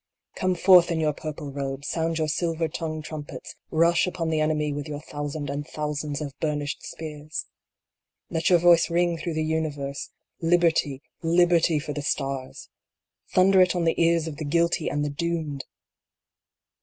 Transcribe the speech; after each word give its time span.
Come 0.35 0.55
forth 0.55 0.89
in 0.89 0.99
your 0.99 1.13
purple 1.13 1.51
robes, 1.51 1.87
sound 1.89 2.17
your 2.17 2.27
silver 2.27 2.67
tongue 2.67 3.03
trumpets; 3.03 3.55
Rush 3.69 4.07
upon 4.07 4.29
the 4.31 4.39
enemy 4.41 4.73
with 4.73 4.87
your 4.87 4.99
thousand 5.03 5.47
and 5.47 5.67
thousands 5.67 6.21
of 6.21 6.33
burnished 6.39 6.83
spears! 6.83 7.45
Let 8.31 8.49
your 8.49 8.57
voices 8.57 8.89
ring 8.89 9.15
through 9.19 9.35
the 9.35 9.45
Universe, 9.45 10.09
"Liberty, 10.41 11.03
liberty 11.21 11.77
for 11.77 11.93
the 11.93 12.01
stars." 12.01 12.67
Thunder 13.35 13.61
it 13.61 13.75
on 13.75 13.83
the 13.83 14.01
ears 14.03 14.25
of 14.27 14.37
the 14.37 14.43
guilty 14.43 14.89
and 14.89 15.05
the 15.05 15.11
doomed 15.11 15.65